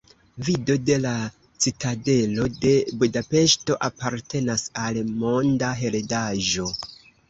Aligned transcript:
Vido 0.45 0.77
de 0.89 0.95
la 1.03 1.11
Citadelo 1.65 2.49
de 2.65 2.73
Budapeŝto 3.05 3.79
apartenas 3.91 4.69
al 4.89 5.03
Monda 5.23 5.75
Heredaĵo. 5.87 6.73